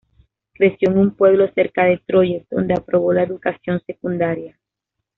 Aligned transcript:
Creció 0.53 0.89
en 0.89 0.97
un 0.97 1.11
pueblo 1.15 1.47
cerca 1.53 1.83
de 1.85 1.99
Troyes, 2.03 2.47
donde 2.49 2.73
aprobó 2.73 3.13
la 3.13 3.21
educación 3.21 3.83
secundaria. 3.85 4.59